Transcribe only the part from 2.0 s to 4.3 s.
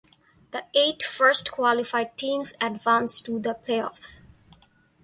teams advance to the playoffs.